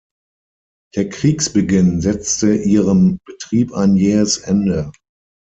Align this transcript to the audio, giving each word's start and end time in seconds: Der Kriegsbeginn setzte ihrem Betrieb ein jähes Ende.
Der 0.95 1.09
Kriegsbeginn 1.09 2.01
setzte 2.01 2.55
ihrem 2.55 3.19
Betrieb 3.23 3.71
ein 3.71 3.95
jähes 3.95 4.39
Ende. 4.39 4.91